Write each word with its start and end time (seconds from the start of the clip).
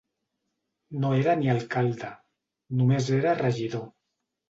No 1.03 1.11
era 1.17 1.35
ni 1.43 1.53
alcalde, 1.55 2.11
només 2.83 3.15
era 3.23 3.39
regidor. 3.47 3.91